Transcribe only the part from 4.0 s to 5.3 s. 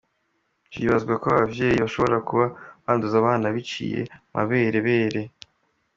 mu maberebere.